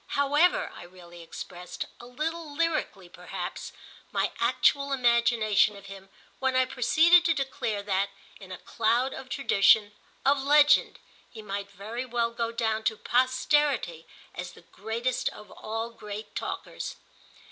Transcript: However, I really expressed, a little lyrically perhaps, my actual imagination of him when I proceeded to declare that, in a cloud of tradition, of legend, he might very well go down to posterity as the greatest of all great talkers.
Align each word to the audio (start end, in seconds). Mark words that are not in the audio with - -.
However, 0.17 0.71
I 0.75 0.81
really 0.81 1.21
expressed, 1.21 1.85
a 1.99 2.07
little 2.07 2.51
lyrically 2.55 3.07
perhaps, 3.07 3.71
my 4.11 4.31
actual 4.39 4.93
imagination 4.93 5.75
of 5.75 5.85
him 5.85 6.09
when 6.39 6.55
I 6.55 6.65
proceeded 6.65 7.23
to 7.25 7.35
declare 7.35 7.83
that, 7.83 8.09
in 8.39 8.51
a 8.51 8.57
cloud 8.57 9.13
of 9.13 9.29
tradition, 9.29 9.91
of 10.25 10.41
legend, 10.41 10.97
he 11.29 11.43
might 11.43 11.69
very 11.69 12.03
well 12.07 12.31
go 12.31 12.51
down 12.51 12.83
to 12.85 12.97
posterity 12.97 14.07
as 14.33 14.53
the 14.53 14.61
greatest 14.63 15.29
of 15.29 15.51
all 15.51 15.91
great 15.91 16.33
talkers. 16.33 16.95